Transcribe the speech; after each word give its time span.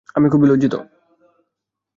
আমি 0.15 0.27
খুবই 0.29 0.47
লজ্জিত। 0.47 0.75